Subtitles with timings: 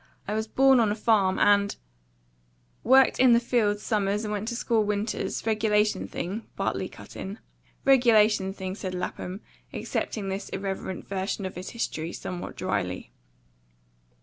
[0.27, 1.75] I was born on a farm, and"
[2.83, 7.37] "Worked in the fields summers and went to school winters: regulation thing?" Bartley cut in.
[7.85, 9.41] "Regulation thing," said Lapham,
[9.71, 13.11] accepting this irreverent version of his history somewhat dryly.